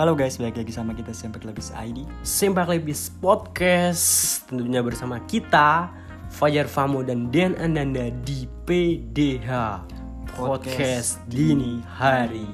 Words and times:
Halo 0.00 0.16
guys, 0.16 0.40
balik 0.40 0.56
lagi 0.56 0.72
sama 0.72 0.96
kita 0.96 1.12
Sempak 1.12 1.44
Lebis 1.44 1.76
ID 1.76 2.08
Sempak 2.24 2.72
Lebis 2.72 3.12
Podcast 3.20 4.40
Tentunya 4.48 4.80
bersama 4.80 5.20
kita 5.28 5.92
Fajar 6.32 6.72
Famo 6.72 7.04
dan 7.04 7.28
Dan 7.28 7.52
Ananda 7.60 8.08
di 8.24 8.48
PDH 8.64 9.84
Podcast, 10.32 11.20
Dini 11.28 11.84
Hari. 11.84 12.48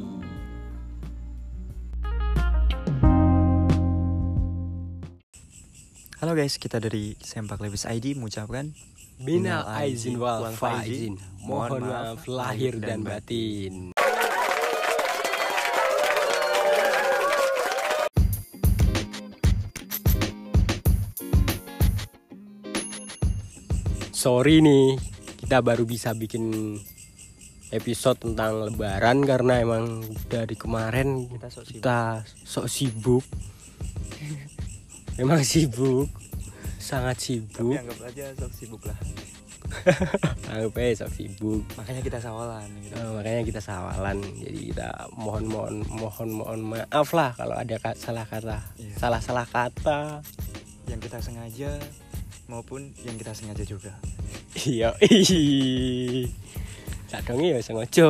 Halo 6.18 6.34
guys, 6.34 6.58
kita 6.58 6.82
dari 6.82 7.14
Sempak 7.22 7.62
Lebis 7.62 7.86
ID 7.86 8.18
mengucapkan 8.18 8.74
Bina 9.22 9.62
aizin 9.70 10.18
wal 10.18 10.50
faizin. 10.50 11.14
Mohon 11.46 11.94
maaf 11.94 12.26
lahir 12.26 12.82
dan 12.82 13.06
batin 13.06 13.95
Sorry 24.16 24.64
nih, 24.64 24.96
kita 25.44 25.60
baru 25.60 25.84
bisa 25.84 26.16
bikin 26.16 26.76
episode 27.68 28.16
tentang 28.16 28.64
lebaran 28.64 29.20
karena 29.22 29.60
emang 29.60 30.00
dari 30.32 30.56
kemarin 30.56 31.28
Kita 31.28 31.52
sok 31.52 31.64
sibuk. 31.66 31.76
kita 31.76 31.98
sok 32.48 32.66
sibuk. 32.66 33.24
Emang 35.16 35.40
sibuk, 35.42 36.08
sangat 36.80 37.20
sibuk. 37.20 37.76
anggap 37.76 38.00
aja 38.04 38.32
sok 38.36 38.52
sibuk 38.52 38.82
lah 38.84 38.96
Anggap 40.52 40.72
aja 40.78 41.04
sok 41.04 41.12
sibuk. 41.12 41.62
Makanya 41.76 42.00
kita 42.00 42.18
sawalan 42.18 42.68
gitu 42.80 42.96
Eh, 42.96 43.10
makanya 43.12 43.42
kita 43.44 43.60
sawalan. 43.60 44.16
Jadi 44.40 44.60
kita 44.72 44.88
mohon 45.12 45.44
mohon 45.44 45.74
mohon 45.92 46.28
mohon 46.32 46.60
maaf 46.64 47.08
lah 47.12 47.36
kalau 47.36 47.52
ada 47.52 47.76
salah 47.92 48.24
kata, 48.24 48.64
Iya. 48.80 48.96
salah 48.96 49.20
salah 49.20 49.44
kata. 49.44 50.24
Yang 50.86 51.00
kita 51.10 51.18
sengaja 51.18 51.70
maupun 52.46 52.94
yang 53.02 53.16
kita 53.18 53.34
sengaja 53.34 53.64
juga 53.66 53.92
Iya. 54.56 54.96
Sadonge 57.06 57.54
ya 57.54 57.60
sengaja. 57.62 58.08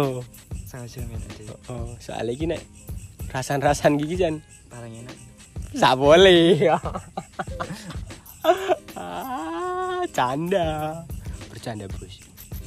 Sengaja 0.64 0.98
men 1.04 1.20
aja 1.20 1.54
Oh, 1.68 1.92
soalnya 1.98 2.32
gini 2.32 2.54
nek 2.56 2.62
rasan-rasan 3.28 3.98
gigi 4.00 4.16
jan 4.16 4.40
Paling 4.70 5.04
enak 5.04 5.16
Sak 5.76 5.98
boleh. 6.00 6.56
ah, 8.96 10.00
canda. 10.08 11.04
Bercanda, 11.52 11.84
Bos. 11.90 12.16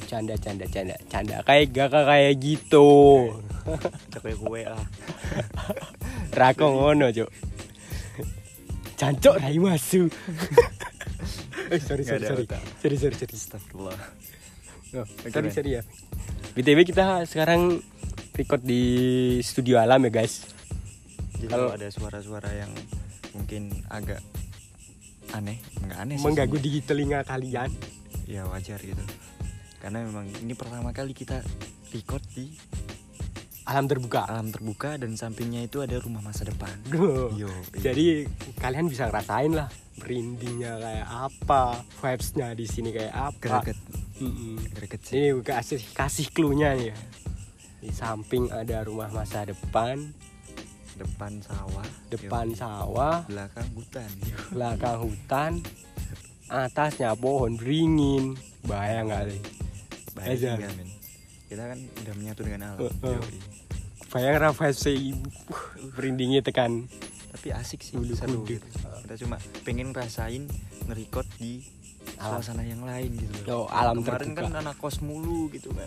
Canda, 0.06 0.38
canda, 0.38 0.62
canda, 0.70 0.94
canda. 1.10 1.42
Kayak 1.42 1.74
gak 1.74 1.90
kayak 2.06 2.38
gitu. 2.38 2.90
Capek 4.14 4.34
kue 4.38 4.62
lah 4.62 4.84
Rako 6.30 6.66
ngono, 6.70 7.10
Cuk. 7.10 7.30
Cancok 8.94 9.42
rai 9.42 9.58
masu. 9.58 10.06
Eh, 11.70 11.78
sorry, 11.78 12.02
Nggak 12.02 12.10
sorry, 12.10 12.20
ada 12.20 12.28
sorry. 12.28 12.44
Sorry, 12.76 12.96
sorry, 12.96 13.14
sorry. 13.16 13.34
Astagfirullah 13.34 13.98
Oh, 14.90 15.06
Oke, 15.06 15.30
sorry, 15.30 15.46
men. 15.46 15.54
sorry 15.54 15.70
ya. 15.70 15.82
BTW 16.52 16.82
kita 16.82 17.04
sekarang 17.24 17.78
record 18.32 18.58
di 18.60 18.82
studio 19.40 19.78
alam 19.78 20.02
ya, 20.02 20.10
guys. 20.12 20.50
Jadi 21.36 21.46
Kalau- 21.46 21.70
ada 21.70 21.86
suara-suara 21.86 22.50
yang 22.52 22.72
mungkin 23.32 23.70
agak 23.86 24.18
aneh 25.30 25.62
Enggak 25.78 25.98
aneh 26.00 26.16
sih 26.16 26.24
Mengganggu 26.26 26.58
di 26.58 26.82
telinga 26.82 27.22
kalian. 27.22 27.70
ya 28.26 28.42
wajar 28.44 28.78
gitu 28.78 28.98
karena 29.78 30.02
memang 30.02 30.22
ini 30.36 30.52
pertama 30.52 30.90
kali 30.90 31.10
kita 31.12 31.42
record 31.90 32.22
di 32.30 32.50
Alam 33.70 33.86
terbuka. 33.86 34.26
alam 34.26 34.50
terbuka 34.50 34.98
dan 34.98 35.14
sampingnya 35.14 35.62
itu 35.62 35.78
ada 35.78 35.94
rumah 36.02 36.18
masa 36.18 36.42
depan 36.42 36.74
Duh. 36.90 37.30
yo 37.38 37.46
Jadi 37.78 38.26
kalian 38.58 38.90
bisa 38.90 39.06
ngerasain 39.06 39.54
lah 39.54 39.70
merindingnya 40.00 40.80
kayak 40.80 41.06
apa, 41.06 41.84
vibesnya 42.00 42.56
di 42.56 42.66
sini 42.66 42.90
kayak 42.90 43.14
apa. 43.14 43.62
greget 43.62 43.78
Mm-mm. 44.18 44.56
greget 44.74 45.02
sih 45.06 45.30
Ini 45.30 45.44
kasih 45.44 45.80
kasih 45.94 46.26
cluenya 46.34 46.74
nih 46.74 46.86
ya. 46.90 46.96
Di 47.80 47.90
samping 47.94 48.50
ada 48.52 48.84
rumah 48.84 49.08
masa 49.14 49.46
depan, 49.46 50.12
depan 50.98 51.40
sawah 51.40 51.86
depan 52.10 52.52
yo. 52.52 52.58
sawah, 52.58 53.16
belakang 53.30 53.68
hutan 53.72 54.10
yo. 54.26 54.36
belakang 54.56 54.98
hutan, 55.04 55.52
atasnya 56.50 57.14
pohon 57.16 57.54
beringin. 57.56 58.36
Bayang 58.66 59.08
kali. 59.08 59.38
Aja. 60.20 60.60
men 60.60 60.84
kita 61.48 61.64
kan 61.66 61.78
udah 61.82 62.14
menyatu 62.14 62.40
dengan 62.46 62.60
alam 62.62 62.78
Uh, 62.78 63.16
uh. 63.16 63.20
Bayang 64.10 64.50
vibes 64.54 64.82
merindingnya 65.94 66.42
tekan. 66.42 66.90
tapi 67.30 67.54
asik 67.54 67.80
sih 67.80 67.94
seru 68.18 68.42
kuduk. 68.42 68.58
gitu 68.58 68.66
kita 69.06 69.14
cuma 69.22 69.38
pengen 69.62 69.94
ngerasain 69.94 70.50
nge-record 70.90 71.24
di 71.38 71.62
Alam. 72.18 72.42
suasana 72.42 72.66
yang 72.66 72.82
lain 72.82 73.16
gitu 73.16 73.32
Yo, 73.46 73.64
loh 73.64 73.66
alam 73.70 74.02
kemarin 74.02 74.34
terbuka. 74.34 74.50
kan 74.50 74.60
anak 74.66 74.76
kos 74.82 74.98
mulu 74.98 75.46
gitu 75.54 75.70
kan 75.70 75.86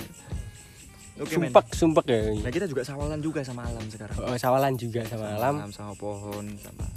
Oke, 1.22 1.38
men. 1.38 1.54
sumpek 1.54 1.68
sumpek 1.78 2.06
ya. 2.10 2.22
Nah 2.42 2.50
kita 2.50 2.66
juga 2.66 2.82
sawalan 2.82 3.22
juga 3.22 3.46
sama 3.46 3.70
alam 3.70 3.86
sekarang. 3.86 4.18
Oh, 4.18 4.34
sawalan 4.34 4.74
juga 4.82 5.06
sama 5.06 5.38
alam. 5.38 5.70
sama 5.70 5.94
pohon, 5.94 6.58
sama 6.58 6.90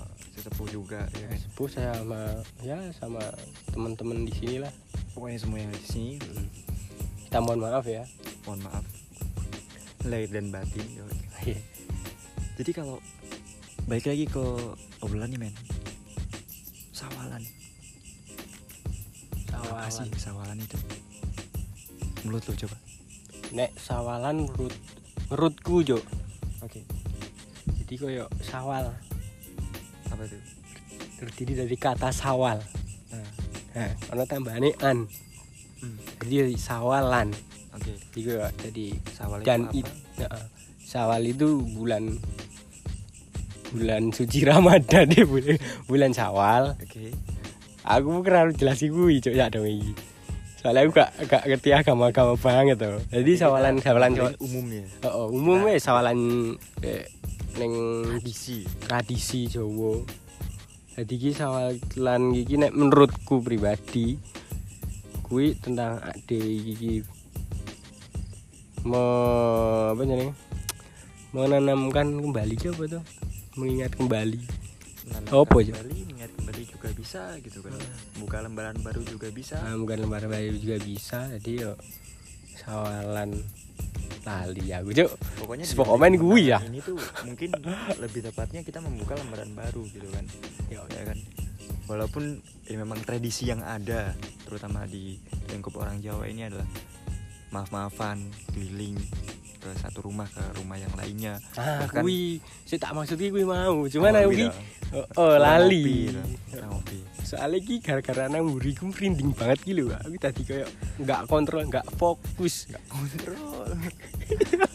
uh, 0.00 0.10
sesepuh 0.32 0.64
juga. 0.72 1.04
Ya 1.20 1.28
kan? 1.28 1.36
sepuh 1.36 1.68
sama 1.68 2.40
ya 2.64 2.80
sama 2.96 3.20
teman-teman 3.68 4.24
di 4.24 4.32
sini 4.32 4.64
lah 4.64 4.72
Pokoknya 5.12 5.36
semua 5.36 5.60
yang 5.60 5.68
di 5.76 5.84
sini, 5.84 6.16
kita 7.28 7.44
mohon 7.44 7.60
maaf 7.60 7.84
ya 7.84 8.08
mohon 8.48 8.64
maaf 8.64 8.84
lahir 10.06 10.30
dan 10.30 10.48
batin. 10.48 10.86
Jadi 12.56 12.70
kalau 12.72 12.98
balik 13.84 14.08
lagi 14.08 14.24
ke 14.24 14.44
obrolan 15.00 15.28
nih 15.28 15.40
men, 15.40 15.54
sawalan. 16.90 17.42
Apa 19.52 19.88
sih 19.88 20.04
sawalan 20.08 20.18
sawalan 20.18 20.58
itu? 20.58 20.78
Menurut 22.24 22.42
lo 22.44 22.54
coba. 22.56 22.76
nek 23.54 23.70
sawalan 23.78 24.36
menurut 24.42 24.74
menurutku 25.30 25.78
jo 25.80 26.02
Oke. 26.60 26.82
jadi 27.78 27.94
koyo 27.94 28.24
sawal 28.42 28.90
Apa 30.10 30.22
tuh? 30.26 30.42
terdiri 31.16 31.54
dari 31.54 31.76
kata 31.78 32.10
sawal 32.10 32.58
Nah, 33.06 33.22
nah 33.70 33.90
ono 34.10 34.26
tambahane 34.26 34.74
an 34.82 35.06
hmm, 35.78 35.98
jadi 36.26 36.58
sawalan 36.58 37.30
Oke. 37.70 37.94
jadi 38.18 38.20
koyo 38.26 38.40
jadi 38.58 38.86
Sawal 39.14 39.38
itu 39.38 39.46
dan 39.46 39.60
apa? 39.70 39.94
It, 40.16 40.28
nah, 40.28 40.44
sawal 40.82 41.22
itu 41.22 41.60
bulan 41.76 42.16
bulan 43.74 44.08
suci 44.14 44.46
Ramadan 44.48 45.10
deh 45.12 45.26
bulan 45.26 45.56
bulan 45.90 46.10
sawal 46.16 46.78
Oke. 46.80 47.12
aku 47.84 48.24
kurang 48.24 48.56
jelas 48.56 48.80
gue 48.80 49.18
cok 49.20 49.34
ya 49.34 49.52
dong 49.52 49.68
iki 49.68 49.92
soalnya 50.56 50.88
aku 50.88 50.90
gak, 50.96 51.10
gak 51.28 51.44
ngerti 51.46 51.70
agama-agama 51.76 52.34
banget 52.40 52.80
tuh 52.80 52.98
jadi 53.12 53.32
sawalan 53.36 53.78
sawalan 53.78 54.10
Paling 54.16 54.40
umum 54.40 54.66
ya. 54.72 54.84
Oh, 55.06 55.10
oh, 55.12 55.26
umumnya 55.30 55.78
sawalan 55.78 56.18
eh, 56.82 57.06
neng 57.56 57.74
Tradisi. 58.20 58.68
tradisi 58.84 59.40
Jawa. 59.48 60.04
Jadi 60.96 61.14
ki 61.20 61.30
sawalan 61.36 62.22
iki 62.32 62.56
nek 62.56 62.72
menurutku 62.72 63.44
pribadi 63.44 64.16
kuwi 65.24 65.56
tentang 65.60 66.00
ade 66.00 66.40
iki 66.40 67.04
me 68.86 69.04
apa 69.92 70.02
jenenge? 70.06 70.34
menanamkan 71.36 72.06
kembali 72.16 72.56
apa 72.72 72.84
tuh? 72.88 73.02
Mengingat 73.60 73.92
kembali. 73.98 74.40
Menanamkan 75.06 75.36
Apa, 75.36 75.56
Jo? 75.60 75.72
kembali, 75.76 75.98
ingat 76.16 76.30
kembali 76.32 76.62
juga 76.64 76.88
bisa 76.96 77.22
gitu 77.44 77.58
kan. 77.60 77.76
Buka 78.16 78.38
lembaran 78.40 78.76
baru 78.80 79.02
juga 79.04 79.28
bisa. 79.28 79.60
Nah, 79.60 79.76
bukan 79.76 79.96
lembar 80.06 80.24
baru 80.24 80.56
juga 80.56 80.76
bisa. 80.80 81.28
Jadi 81.36 81.60
yo 81.60 81.76
sawalan 82.56 83.36
lali 84.26 84.66
aku 84.74 84.90
cuk. 84.90 85.10
Pokoknya 85.38 85.64
di 85.64 85.70
Sepok 85.70 85.86
komen 85.94 86.12
gue 86.18 86.40
ya. 86.42 86.58
Ini 86.58 86.80
tuh 86.82 86.98
mungkin 87.28 87.50
lebih 88.00 88.20
tepatnya 88.26 88.64
kita 88.66 88.82
membuka 88.82 89.14
lembaran 89.14 89.52
baru 89.54 89.86
gitu 89.92 90.08
kan. 90.10 90.24
Ya, 90.72 90.82
ya 90.90 91.02
kan. 91.06 91.18
Walaupun 91.86 92.42
ya 92.66 92.76
memang 92.82 92.98
tradisi 93.06 93.46
yang 93.46 93.62
ada 93.62 94.16
terutama 94.42 94.88
di 94.90 95.20
lingkup 95.54 95.78
orang 95.78 96.02
Jawa 96.02 96.26
ini 96.26 96.50
adalah 96.50 96.66
maaf-maafan 97.56 98.20
keliling 98.48 99.00
ke 99.56 99.70
satu 99.76 100.04
rumah 100.04 100.28
ke 100.28 100.44
rumah 100.54 100.76
yang 100.76 100.92
lainnya. 100.94 101.34
Ah, 101.56 101.82
Bahkan- 101.82 102.04
kuwi 102.04 102.38
saya 102.62 102.78
tak 102.78 102.92
maksud 102.92 103.16
kuwi 103.16 103.42
mau. 103.42 103.88
Cuman 103.88 104.12
Oh, 104.12 104.20
aku 104.22 104.32
oh, 104.94 105.06
oh, 105.18 105.34
lali. 105.34 106.12
Ngopi, 106.52 106.98
soalnya 107.20 107.58
ki 107.58 107.74
gara-gara 107.80 108.28
nang 108.28 108.46
mburi 108.46 108.70
ku 108.72 108.86
merinding 108.86 109.32
banget 109.32 109.58
ki 109.60 109.72
lho 109.74 109.90
aku 109.90 110.14
tadi 110.16 110.46
kayak 110.46 110.70
nggak 110.96 111.26
kontrol 111.26 111.64
nggak 111.64 111.82
fokus 111.92 112.70
nggak 112.70 112.84
Kontrol. 112.86 113.66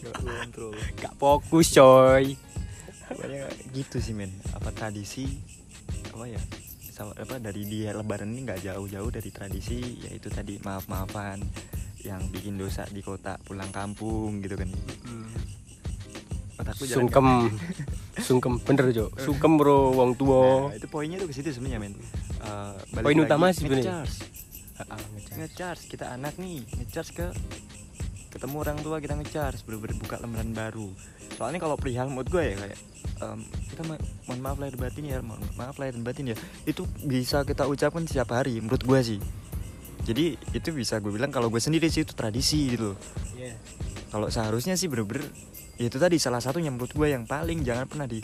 Nggak 0.02 0.20
kontrol. 0.20 0.72
nggak 0.94 1.14
fokus 1.16 1.66
coy 1.72 2.36
Pokoknya 3.08 3.44
gitu 3.72 3.96
sih 3.98 4.12
men. 4.12 4.32
Apa 4.52 4.68
tradisi 4.70 5.24
apa 6.08 6.24
ya? 6.26 6.40
Sama, 6.88 7.16
apa 7.16 7.40
dari 7.40 7.64
dia 7.64 7.92
lebaran 7.92 8.28
ini 8.28 8.44
nggak 8.44 8.60
jauh-jauh 8.62 9.08
dari 9.08 9.28
tradisi 9.28 9.80
yaitu 10.04 10.28
tadi 10.28 10.60
maaf-maafan 10.60 11.40
yang 12.02 12.22
bikin 12.28 12.54
dosa 12.54 12.82
di 12.86 13.00
kota 13.00 13.38
pulang 13.40 13.70
kampung 13.70 14.38
gitu 14.38 14.54
kan. 14.54 14.68
Otakku 16.58 16.84
jalan 16.84 16.96
sungkem. 17.08 17.26
sungkem. 18.28 18.52
Bener 18.60 18.84
cok 18.92 19.10
sungkem 19.18 19.52
bro 19.56 19.90
wong 19.92 20.10
tua. 20.14 20.68
Nah, 20.68 20.76
itu 20.76 20.86
poinnya 20.86 21.16
tuh 21.16 21.26
ke 21.26 21.34
situ 21.34 21.48
sebenarnya 21.50 21.78
men. 21.80 21.94
Eh, 21.94 22.74
balik 22.92 23.04
Poin 23.04 23.16
lagi, 23.16 23.26
utama 23.26 23.44
sih 23.48 23.58
sebenarnya. 23.62 24.02
ngecharge. 24.02 24.16
Ngecharge. 25.32 25.82
Kita 25.88 26.04
anak 26.10 26.34
nih 26.36 26.60
ngecharge 26.76 27.12
ke 27.12 27.26
ketemu 28.30 28.56
orang 28.58 28.78
tua 28.80 28.96
kita 28.96 29.14
ngecharge 29.14 29.60
bener-bener 29.62 29.96
buka 29.98 30.16
lembaran 30.18 30.50
baru. 30.52 30.88
Soalnya 31.32 31.58
kalau 31.58 31.76
perihal 31.76 32.08
mood 32.08 32.28
gue 32.28 32.42
ya 32.42 32.54
kayak 32.54 32.78
em, 33.18 33.40
kita 33.68 33.82
ma- 33.84 34.02
mohon 34.24 34.40
maaf 34.40 34.56
lahir 34.56 34.76
batin 34.76 35.04
ya 35.04 35.18
mohon 35.20 35.40
maaf 35.54 35.76
lahir 35.76 35.96
batin 35.98 36.32
ya. 36.32 36.36
Itu 36.64 36.84
bisa 37.00 37.42
kita 37.42 37.64
ucapkan 37.64 38.04
setiap 38.04 38.32
hari 38.32 38.58
menurut 38.58 38.82
gue 38.82 39.00
sih 39.02 39.18
jadi 40.02 40.34
itu 40.54 40.68
bisa 40.74 40.98
gue 40.98 41.12
bilang 41.14 41.30
kalau 41.30 41.46
gue 41.48 41.62
sendiri 41.62 41.86
sih 41.86 42.02
itu 42.02 42.14
tradisi 42.14 42.74
gitu. 42.74 42.94
Loh 42.94 42.98
Iya. 43.38 43.54
kalau 44.12 44.28
seharusnya 44.28 44.76
sih 44.76 44.86
bener-bener 44.92 45.26
ya 45.80 45.88
itu 45.88 45.96
tadi 45.96 46.20
salah 46.20 46.38
satunya 46.38 46.68
menurut 46.68 46.92
gue 46.92 47.08
yang 47.10 47.24
paling 47.24 47.64
jangan 47.64 47.86
pernah 47.88 48.06
di 48.06 48.20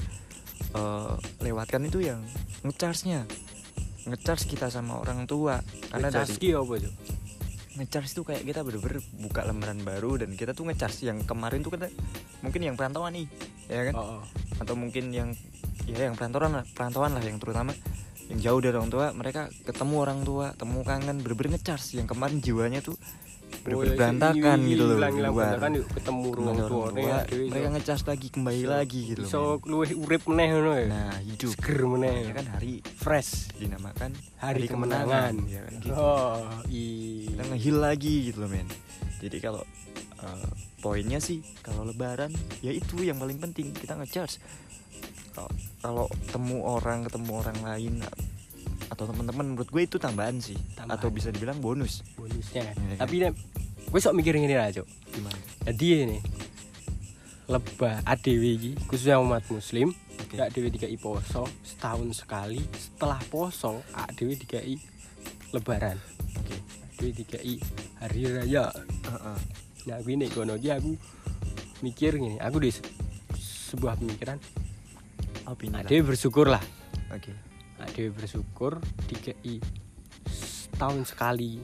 eh, 0.74 1.14
lewatkan 1.42 1.80
itu 1.86 2.02
yang 2.04 2.20
ngecharge-nya. 2.66 3.24
Ngecharge 4.08 4.46
kita 4.48 4.68
sama 4.68 5.00
orang 5.00 5.24
tua. 5.24 5.60
Karena 5.88 6.12
dari 6.12 6.34
apa 6.52 6.74
cok 6.76 6.94
ngecharge 7.78 8.10
itu 8.10 8.22
kayak 8.26 8.42
kita 8.42 8.60
bener-bener 8.66 8.98
buka 9.22 9.46
lembaran 9.46 9.78
baru 9.86 10.18
dan 10.18 10.34
kita 10.34 10.50
tuh 10.50 10.66
ngecharge 10.66 11.06
yang 11.06 11.22
kemarin 11.22 11.62
tuh 11.62 11.78
kita 11.78 11.86
mungkin 12.42 12.60
yang 12.66 12.74
perantauan 12.74 13.14
nih 13.14 13.30
ya 13.70 13.82
kan? 13.90 13.94
Oh, 13.94 14.18
oh. 14.18 14.22
atau 14.58 14.74
mungkin 14.74 15.14
yang 15.14 15.30
ya 15.86 16.10
yang 16.10 16.18
perantauan 16.18 16.58
lah 16.58 16.64
perantauan 16.74 17.14
lah 17.14 17.22
yang 17.22 17.38
terutama 17.38 17.70
yang 18.28 18.38
jauh 18.44 18.60
dari 18.60 18.76
orang 18.76 18.92
tua 18.92 19.06
mereka 19.16 19.48
ketemu 19.64 19.94
orang 20.04 20.20
tua 20.20 20.52
temu 20.52 20.84
kangen 20.84 21.24
bener-bener 21.24 21.56
ngecharge. 21.56 21.96
Yang 21.96 22.12
kemarin 22.12 22.38
jiwanya 22.44 22.80
tuh 22.84 22.96
bener-bener 23.64 23.76
Oh, 23.78 23.84
iya, 23.84 23.96
berantakan 23.96 24.58
iya, 24.60 24.70
gitu 24.72 24.84
loh 24.84 24.96
yuk 25.72 25.88
ketemu 25.96 26.26
orang 26.36 26.58
tua. 26.68 26.86
Tua, 26.92 27.18
mereka 27.28 27.68
ngecharge 27.72 28.04
lagi 28.04 28.28
kembali 28.28 28.64
lagi 28.68 29.00
gitu 29.12 29.20
loh. 29.24 29.30
so 29.30 29.40
luwih 29.64 29.92
urip 29.96 30.22
meneh 30.28 30.46
ngono 30.52 30.72
ya? 30.76 30.86
Nah 30.88 31.12
hidup. 31.24 31.52
Seger 31.56 31.80
meneh. 31.88 32.16
Ya 32.28 32.32
kan 32.36 32.46
hari 32.52 32.72
fresh. 32.84 33.32
dinamakan 33.56 34.10
hari 34.38 34.64
kemenangan. 34.68 35.34
ya 35.48 35.60
kan 35.64 35.72
gitu. 35.80 35.94
Oh 35.96 36.44
kita 36.68 36.72
iya 36.72 37.42
ngehil 37.48 37.76
lagi 37.80 38.14
gitu 38.32 38.44
loh 38.44 38.50
men. 38.52 38.68
Jadi 39.18 39.36
kalau 39.40 39.62
eh, 40.20 40.48
poinnya 40.84 41.18
sih 41.18 41.40
kalau 41.64 41.88
lebaran 41.88 42.30
ya 42.60 42.70
itu 42.72 43.00
yang 43.00 43.16
paling 43.16 43.40
penting. 43.40 43.72
Kita 43.72 43.96
ngecharge 43.96 44.67
Kalau- 45.38 45.54
kalau 45.78 46.06
temu 46.28 46.66
orang 46.66 47.06
ketemu 47.06 47.32
orang 47.32 47.58
lain 47.62 47.94
atau 48.90 49.04
teman-teman 49.06 49.54
menurut 49.54 49.70
gue 49.70 49.82
itu 49.86 49.96
tambahan 49.96 50.42
sih. 50.42 50.58
Tambahan. 50.74 50.98
atau 50.98 51.08
bisa 51.08 51.30
dibilang 51.30 51.62
bonus. 51.62 52.02
Bonusnya. 52.18 52.66
Kan? 52.74 52.98
tapi 52.98 53.22
nek 53.22 53.32
gue 53.88 54.00
sok 54.02 54.18
mikir 54.18 54.34
lah 54.34 54.74
cok 54.74 54.86
gimana? 55.14 55.38
Jadi 55.64 55.86
ini 56.02 56.18
lebah 57.48 58.04
ADW 58.04 58.76
khususnya 58.90 59.16
umat 59.22 59.46
muslim 59.48 59.94
Oke. 60.18 60.34
Gak 60.36 60.50
dewe 60.52 60.68
dikai 60.68 60.98
poso 61.00 61.48
setahun 61.64 62.10
sekali 62.12 62.60
setelah 62.74 63.16
poso 63.30 63.80
ADW 63.96 64.36
dikai 64.36 64.76
lebaran. 65.54 65.96
Oke. 66.36 66.58
ADW 66.98 67.08
dikai 67.16 67.56
hari 68.02 68.20
raya. 68.28 68.68
Heeh. 69.08 69.38
nah 69.88 69.96
aku 69.96 70.12
ini 70.12 70.28
kono 70.28 70.60
aku 70.60 70.92
mikir 71.80 72.20
gini 72.20 72.36
aku 72.36 72.60
di 72.60 72.68
se- 72.68 72.84
sebuah 73.72 73.96
pemikiran 73.96 74.36
opini 75.48 75.72
lah. 75.74 75.84
ADW 75.84 76.02
bersyukur 76.04 76.46
lah. 76.48 76.62
Oke. 77.12 77.32
ADW 77.80 78.12
bersyukur 78.12 78.78
dikai 79.08 79.60
setahun 80.28 81.08
sekali 81.14 81.62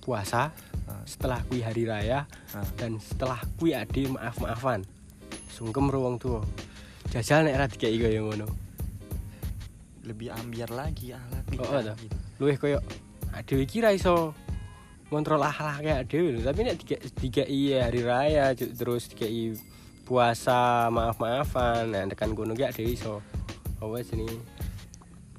puasa 0.00 0.50
Ah, 0.90 1.06
setelah 1.06 1.38
kui 1.46 1.62
hari 1.62 1.86
raya 1.86 2.26
ah. 2.50 2.66
dan 2.74 2.98
setelah 2.98 3.38
kui 3.54 3.70
ade 3.70 4.10
maaf 4.10 4.42
maafan 4.42 4.82
sungkem 5.46 5.86
ruang 5.86 6.18
tua 6.18 6.42
jajal 7.14 7.46
nek 7.46 7.54
ra 7.54 7.66
dikei 7.70 7.94
kaya 7.94 8.18
ngono. 8.18 8.50
Lebih 10.02 10.34
ambiar 10.34 10.74
lagi 10.74 11.14
ahlak 11.14 11.46
Oh, 11.62 11.78
oh, 11.78 11.80
toh. 11.86 11.96
luwih 12.42 12.58
koyo 12.58 12.78
adewe 13.30 13.62
iki 13.62 13.78
ra 13.78 13.94
iso 13.94 14.34
kontrol 15.06 15.38
akhlak 15.46 15.78
kayak 15.78 16.10
lho. 16.10 16.42
Tapi 16.42 16.60
nek 16.66 16.74
diga 16.82 16.96
dikai 16.98 17.78
hari 17.78 18.02
raya 18.02 18.50
terus 18.58 19.14
dikai 19.14 19.54
puasa 20.10 20.90
maaf-maafan. 20.90 21.94
Nah 21.94 22.02
tekan 22.10 22.34
kono 22.34 22.58
ki 22.58 22.66
adewe 22.66 22.98
iso. 22.98 23.22
Apa 23.78 24.02
sini 24.02 24.26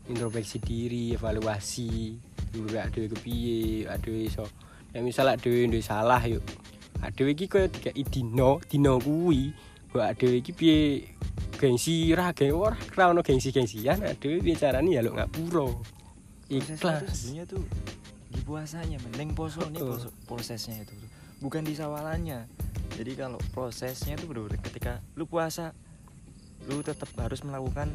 introspeksi 0.07 0.63
diri 0.63 1.11
evaluasi. 1.19 2.15
Dulu 2.55 2.79
adewe 2.79 3.11
kepiye 3.11 3.83
adewe 3.91 4.31
iso. 4.31 4.47
Ya 4.95 5.03
misal 5.03 5.27
adewe 5.27 5.67
duwe 5.67 5.83
salah 5.83 6.23
yuk. 6.23 6.43
Adewe 7.03 7.35
iki 7.35 7.51
koyo 7.51 7.67
dikai 7.67 8.07
dino 8.07 8.63
dino 8.71 8.95
kuwi. 9.03 9.51
Kok 9.91 9.99
adewe 10.07 10.39
iki 10.39 10.55
piye 10.55 10.77
gengsi 11.59 12.15
ra 12.15 12.31
geng 12.31 12.55
ora 12.55 12.79
ra 12.95 13.11
ono 13.11 13.19
gengsi-gengsian. 13.19 14.07
Adewe 14.07 14.39
piye 14.39 14.55
carane? 14.55 14.95
Ya 14.95 15.03
lu 15.03 15.11
ngapura 15.11 15.67
prosesnya 16.47 16.63
tuh 16.63 16.79
ikhlas. 16.79 16.99
sebenarnya 17.11 17.43
tuh 17.47 17.63
di 18.31 18.39
puasanya 18.47 18.97
mending 19.03 19.31
poso 19.35 19.59
nih 19.67 19.79
poso- 19.83 20.11
prosesnya 20.23 20.79
itu 20.83 20.95
bukan 21.43 21.63
di 21.67 21.75
sawalannya 21.75 22.47
jadi 22.97 23.11
kalau 23.15 23.39
prosesnya 23.55 24.19
tuh 24.19 24.27
bener 24.31 24.57
ketika 24.59 24.99
lu 25.15 25.27
puasa 25.27 25.71
lu 26.69 26.85
tetap 26.85 27.09
harus 27.17 27.41
melakukan 27.41 27.89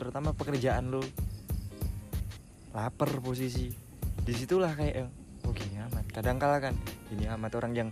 terutama 0.00 0.32
pekerjaan 0.32 0.88
lu. 0.88 1.02
Lapar 2.72 3.20
posisi. 3.20 3.68
Di 4.22 4.32
situlah 4.32 4.72
kayak 4.72 5.08
oh 5.44 5.52
gini 5.52 5.76
amat. 5.76 6.08
Kadang 6.08 6.40
kala 6.40 6.58
kan 6.62 6.74
ini 7.12 7.28
amat 7.28 7.52
orang 7.60 7.72
yang 7.76 7.88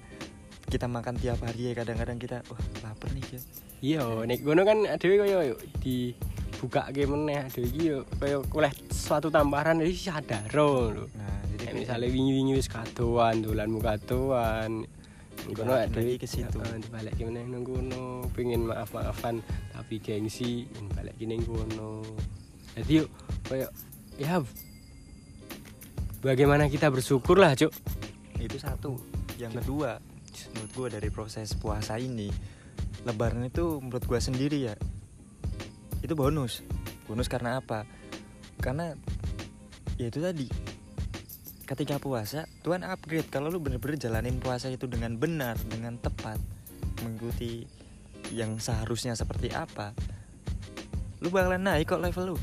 kita 0.71 0.87
makan 0.87 1.19
tiap 1.19 1.43
hari 1.43 1.75
ya 1.75 1.83
kadang-kadang 1.83 2.17
kita 2.23 2.47
wah 2.47 2.63
lapar 2.87 3.11
nih 3.11 3.27
ya 3.27 3.41
iya 3.83 4.05
nek 4.23 4.39
ngono 4.47 4.63
kan 4.63 4.79
adewe 4.87 5.19
koyo 5.19 5.59
di 5.83 6.15
buka 6.63 6.95
game 6.95 7.11
meneh 7.11 7.43
adewe 7.43 7.67
iki 7.67 7.83
yo 7.91 8.07
koyo 8.23 8.47
oleh 8.55 8.71
suatu 8.87 9.35
tambahan 9.35 9.83
dari 9.83 9.91
sadar 9.99 10.47
lho. 10.55 10.95
Nah 11.19 11.43
jadi 11.51 11.65
Kayak 11.67 11.75
misalnya 11.75 12.09
wingi-wingi 12.15 12.53
wis 12.55 12.71
kadoan 12.71 13.43
dolanmu 13.43 13.83
kadoan 13.83 14.87
adewe 15.49 16.15
lagi. 16.15 16.21
ke 16.21 16.27
situ. 16.29 16.59
balik 16.93 17.15
meneh 17.21 17.45
nang 17.49 17.65
kono 17.65 18.27
pengen 18.37 18.69
maaf-maafan 18.69 19.41
tapi 19.73 19.99
gengsi 19.99 20.69
balik 20.93 21.17
ning 21.21 21.41
kono 21.43 22.05
jadi 22.77 23.05
yuk 23.05 23.09
koyo 23.49 23.69
ya 24.21 24.39
bagaimana 26.21 26.69
kita 26.69 26.93
bersyukur 26.93 27.41
lah 27.41 27.57
cuk? 27.57 27.73
Itu 28.37 28.57
satu. 28.61 29.01
Yang 29.41 29.65
kedua 29.65 29.97
menurut 30.51 30.73
gue 30.73 30.89
dari 30.99 31.09
proses 31.13 31.53
puasa 31.57 32.01
ini 32.01 32.29
lebaran 33.05 33.47
itu 33.49 33.81
menurut 33.81 34.05
gue 34.05 34.21
sendiri 34.21 34.59
ya 34.71 34.75
itu 36.01 36.13
bonus. 36.17 36.65
Bonus 37.09 37.29
karena 37.29 37.61
apa? 37.61 37.85
Karena 38.61 38.93
ya 39.97 40.09
itu 40.09 40.21
tadi 40.21 40.49
ketika 41.71 42.03
puasa 42.03 42.51
Tuhan 42.67 42.83
upgrade. 42.83 43.31
Kalau 43.31 43.47
lu 43.47 43.63
bener-bener 43.63 43.95
jalanin 43.95 44.43
puasa 44.43 44.67
itu 44.67 44.91
dengan 44.91 45.15
benar 45.15 45.55
dengan 45.71 45.95
tepat 46.03 46.43
mengikuti 47.07 47.63
yang 48.35 48.59
seharusnya 48.59 49.15
seperti 49.15 49.55
apa 49.55 49.95
lu 51.21 51.29
bakalan 51.29 51.61
naik 51.61 51.93
kok 51.93 52.03
level 52.03 52.35
lu. 52.35 52.37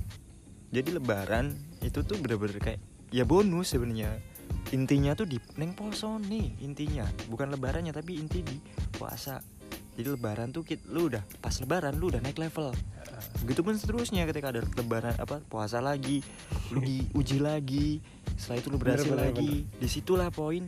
Jadi 0.69 0.95
lebaran 0.95 1.51
itu 1.81 2.05
tuh 2.05 2.17
bener-bener 2.21 2.61
kayak 2.61 2.79
ya 3.09 3.25
bonus 3.25 3.73
sebenarnya. 3.73 4.13
Intinya 4.71 5.17
tuh 5.17 5.25
di 5.25 5.41
neng 5.57 5.73
poso 5.73 6.21
nih 6.21 6.61
intinya. 6.61 7.03
Bukan 7.27 7.51
lebarannya 7.57 7.91
tapi 7.91 8.21
inti 8.21 8.45
di 8.45 8.55
puasa. 8.93 9.41
Jadi 9.97 10.07
lebaran 10.13 10.53
tuh 10.53 10.61
lu 10.93 11.09
udah 11.09 11.25
pas 11.41 11.57
lebaran 11.57 11.97
lu 11.97 12.13
udah 12.13 12.21
naik 12.21 12.37
level 12.37 12.69
begitu 13.39 13.61
pun 13.61 13.73
seterusnya 13.73 14.23
ketika 14.25 14.49
ada 14.49 14.61
lebaran 14.61 15.13
apa 15.13 15.41
puasa 15.41 15.77
lagi 15.77 16.21
lu 16.69 16.79
diuji 16.79 17.37
lagi 17.37 17.99
setelah 18.33 18.57
itu 18.57 18.67
lu 18.67 18.77
berhasil 18.77 19.07
Bener, 19.07 19.29
bener, 19.29 19.33
lagi 19.33 19.51
di 19.67 19.87
situlah 19.87 20.29
poin 20.29 20.63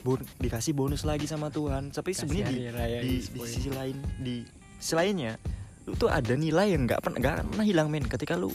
bon- 0.00 0.26
dikasih 0.36 0.72
bonus 0.72 1.02
lagi 1.02 1.26
sama 1.26 1.48
Tuhan. 1.48 1.90
Tapi 1.90 2.10
sebenarnya 2.12 2.46
di, 2.46 2.56
di, 2.56 2.62
ini 3.02 3.16
di 3.18 3.40
sisi 3.44 3.70
lain 3.70 3.96
di 4.16 4.34
sisi 4.76 4.94
lainnya 4.94 5.34
lu 5.82 5.92
tuh 5.94 6.06
ada 6.06 6.32
nilai 6.32 6.70
yang 6.70 6.86
nggak 6.86 7.00
pernah 7.00 7.18
nggak 7.18 7.36
pernah 7.50 7.66
hilang 7.66 7.88
men. 7.88 8.06
Ketika 8.06 8.34
lu 8.34 8.54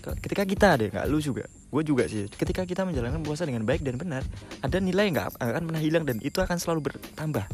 ke- 0.00 0.18
ketika 0.18 0.42
kita 0.42 0.68
deh 0.76 0.88
nggak 0.88 1.06
lu 1.06 1.18
juga 1.18 1.44
gue 1.46 1.82
juga 1.82 2.06
sih 2.06 2.30
ketika 2.30 2.62
kita 2.62 2.86
menjalankan 2.86 3.20
puasa 3.20 3.44
dengan 3.44 3.66
baik 3.66 3.82
dan 3.82 3.98
benar 3.98 4.22
ada 4.62 4.78
nilai 4.78 5.10
yang 5.10 5.18
nggak 5.18 5.28
akan 5.36 5.62
pernah 5.66 5.82
hilang 5.82 6.04
dan 6.06 6.16
itu 6.22 6.38
akan 6.40 6.56
selalu 6.56 6.88
bertambah 6.88 7.44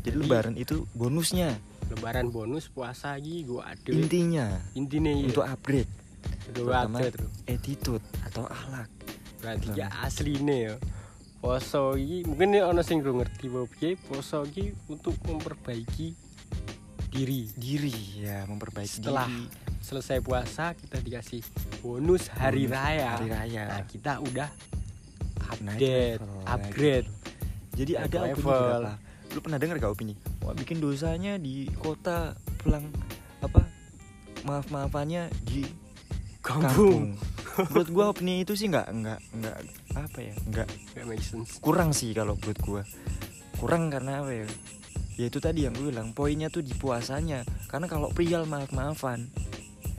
jadi 0.00 0.16
lebaran 0.16 0.54
itu 0.56 0.86
bonusnya. 0.96 1.56
lebaran 1.90 2.30
bonus 2.30 2.70
puasa 2.70 3.18
lagi 3.18 3.42
gua 3.42 3.74
ada 3.74 3.90
intinya. 3.90 4.46
Intinya 4.78 5.10
iya. 5.10 5.26
Untuk 5.26 5.42
upgrade. 5.42 5.90
Update 6.54 7.18
bro. 7.18 7.28
attitude 7.50 8.04
atau 8.22 8.46
akhlak. 8.46 8.86
Berarti 9.42 9.68
ya 9.74 9.90
asli 10.00 10.38
nih 10.38 10.70
ya 10.70 10.74
poso 11.40 11.96
iki 11.96 12.28
mungkin 12.28 12.52
ya 12.52 12.68
ono 12.68 12.84
sing 12.84 13.00
ngerti 13.00 13.48
bahwa 13.48 13.66
piye 13.66 13.96
poso 13.96 14.44
iki 14.44 14.70
untuk 14.86 15.16
memperbaiki 15.26 16.14
diri. 17.10 17.50
Diri 17.58 18.22
ya 18.22 18.46
memperbaiki 18.46 19.00
Setelah 19.02 19.26
diri. 19.26 19.50
selesai 19.82 20.22
puasa 20.22 20.76
kita 20.78 21.00
dikasih 21.00 21.40
bonus 21.82 22.30
hari 22.30 22.70
Bonus 22.70 22.76
raya. 22.76 23.08
hari 23.18 23.28
raya. 23.32 23.62
Nah 23.66 23.82
kita 23.88 24.12
udah 24.22 24.48
update 25.50 26.20
level, 26.22 26.46
upgrade. 26.46 27.08
jadi 27.74 27.92
ada 28.06 28.18
level. 28.30 28.44
berapa 28.46 28.92
lu 29.34 29.40
pernah 29.40 29.58
dengar 29.62 29.78
gak 29.78 29.92
opini? 29.94 30.14
Wah 30.42 30.54
bikin 30.54 30.82
dosanya 30.82 31.38
di 31.38 31.70
kota 31.78 32.34
pulang 32.60 32.90
apa 33.40 33.62
maaf 34.44 34.68
maafannya 34.72 35.30
di 35.46 35.64
Kampung. 36.40 36.64
kampung. 36.64 37.04
Menurut 37.76 37.90
gua 37.92 38.04
opini 38.16 38.40
itu 38.40 38.56
sih 38.56 38.72
nggak 38.72 38.88
nggak 38.88 39.20
nggak 39.36 39.56
apa 39.92 40.18
ya 40.22 40.34
nggak 40.48 40.68
kurang 41.60 41.92
sih 41.92 42.16
kalau 42.16 42.32
menurut 42.40 42.60
gua. 42.64 42.82
Kurang 43.60 43.92
karena 43.92 44.24
apa 44.24 44.32
ya? 44.32 44.46
Ya 45.20 45.28
itu 45.28 45.36
tadi 45.36 45.68
yang 45.68 45.76
gue 45.76 45.92
bilang 45.92 46.16
poinnya 46.16 46.48
tuh 46.48 46.64
di 46.64 46.72
puasanya. 46.72 47.44
Karena 47.68 47.92
kalau 47.92 48.08
prial 48.08 48.48
maaf 48.48 48.72
maafan 48.72 49.28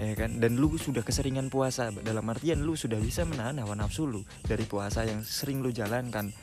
ya 0.02 0.18
kan? 0.18 0.42
Dan 0.42 0.58
lu 0.58 0.74
sudah 0.82 1.06
keseringan 1.06 1.54
puasa 1.54 1.94
dalam 1.94 2.26
artian 2.26 2.66
lu 2.66 2.74
sudah 2.74 2.98
bisa 2.98 3.22
menahan 3.30 3.62
hawa 3.62 3.78
nafsu 3.78 4.10
lu 4.10 4.26
dari 4.42 4.66
puasa 4.66 5.06
yang 5.06 5.22
sering 5.22 5.62
lu 5.62 5.70
jalankan. 5.70 6.34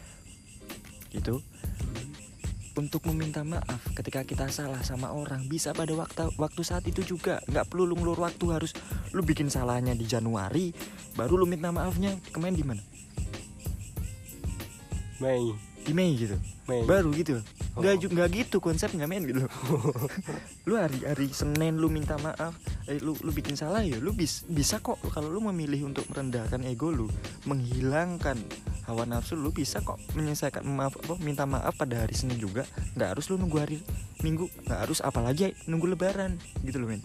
Gitu 1.11 1.43
untuk 2.79 3.03
meminta 3.11 3.43
maaf 3.43 3.83
ketika 3.99 4.23
kita 4.23 4.47
salah 4.49 4.81
sama 4.87 5.11
orang 5.11 5.51
bisa 5.51 5.75
pada 5.75 5.91
waktu 5.99 6.31
waktu 6.39 6.63
saat 6.63 6.87
itu 6.87 7.03
juga. 7.03 7.43
Nggak 7.51 7.67
perlu 7.75 7.91
lu 7.91 7.95
ngelur 7.99 8.23
waktu 8.23 8.45
harus 8.55 8.73
lu 9.11 9.27
bikin 9.27 9.51
salahnya 9.51 9.99
di 9.99 10.07
Januari 10.07 10.71
baru 11.19 11.43
lu 11.43 11.47
minta 11.51 11.75
maafnya. 11.75 12.15
Kemarin 12.31 12.55
di 12.55 12.65
mana 12.65 12.83
Mei. 15.19 15.68
Di 15.89 15.97
Mei 15.97 16.13
gitu 16.21 16.37
Mei. 16.69 16.85
baru 16.85 17.09
gitu. 17.17 17.41
Oh. 17.73 17.81
nggak 17.81 17.97
juga 17.97 18.13
nggak 18.21 18.31
gitu 18.37 18.57
konsepnya 18.61 19.09
men 19.09 19.25
gitu. 19.25 19.49
Lu 20.69 20.77
hari 20.77 21.01
hari 21.01 21.33
Senin 21.33 21.81
lu 21.81 21.89
minta 21.89 22.21
maaf 22.21 22.53
eh, 22.85 23.01
lu 23.01 23.17
lu 23.25 23.33
bikin 23.33 23.57
salah 23.57 23.81
ya 23.81 23.97
lu 23.97 24.13
bis, 24.13 24.45
bisa 24.45 24.77
kok. 24.85 25.01
Kalau 25.17 25.33
lu 25.33 25.41
memilih 25.49 25.89
untuk 25.89 26.05
merendahkan 26.13 26.61
ego 26.69 26.93
lu 26.93 27.09
menghilangkan 27.49 28.37
hawa 28.85 29.09
nafsu 29.09 29.33
lu 29.33 29.49
bisa 29.49 29.81
kok 29.81 29.97
menyelesaikan 30.13 30.61
maaf 30.69 30.93
apa 31.01 31.17
minta 31.25 31.49
maaf 31.49 31.73
pada 31.81 32.05
hari 32.05 32.13
Senin 32.13 32.37
juga. 32.37 32.69
Nggak 33.01 33.17
harus 33.17 33.25
lu 33.33 33.41
nunggu 33.41 33.57
hari 33.57 33.81
Minggu 34.21 34.51
nggak 34.69 34.81
harus 34.85 35.01
apalagi 35.01 35.57
nunggu 35.71 35.97
Lebaran 35.97 36.37
gitu 36.69 36.85
loh 36.85 36.93
men. 36.93 37.01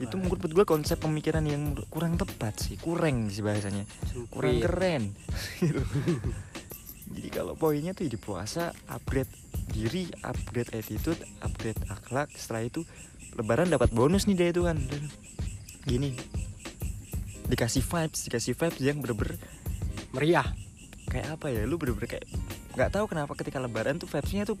Itu 0.00 0.16
menurut 0.16 0.40
gue 0.40 0.64
konsep 0.64 0.96
pemikiran 0.96 1.44
yang 1.44 1.76
kurang 1.92 2.16
tepat 2.16 2.56
sih 2.56 2.76
kurang 2.80 3.28
sih 3.28 3.40
bahasanya. 3.40 3.84
Kurang 4.32 4.60
keren. 4.60 5.02
Gitu. 5.60 5.80
Jadi 7.10 7.28
kalau 7.42 7.58
poinnya 7.58 7.90
tuh 7.90 8.06
di 8.06 8.14
puasa 8.14 8.70
upgrade 8.86 9.30
diri 9.74 10.06
upgrade 10.22 10.70
attitude 10.78 11.18
upgrade 11.42 11.78
akhlak 11.90 12.30
setelah 12.38 12.62
itu 12.62 12.86
lebaran 13.34 13.66
dapat 13.66 13.90
bonus 13.90 14.30
nih 14.30 14.38
dia 14.38 14.48
itu 14.54 14.62
kan. 14.66 14.78
Dan 14.78 15.10
gini 15.86 16.14
dikasih 17.50 17.82
vibes 17.82 18.30
dikasih 18.30 18.54
vibes 18.54 18.78
yang 18.78 19.02
bener-bener 19.02 19.34
meriah. 20.14 20.46
kayak 21.10 21.34
apa 21.34 21.50
ya? 21.50 21.66
Lu 21.66 21.74
bener-bener 21.74 22.06
kayak 22.06 22.26
nggak 22.78 22.90
tahu 22.94 23.10
kenapa 23.10 23.34
ketika 23.34 23.58
lebaran 23.58 23.98
tuh 23.98 24.06
vibesnya 24.06 24.46
tuh 24.46 24.54